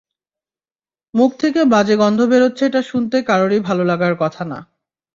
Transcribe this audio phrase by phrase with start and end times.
[1.13, 4.59] মুখ থেকে বাজে গন্ধ বেরোচ্ছে এটা শুনতে কারওরই ভালো লাগার কথা না।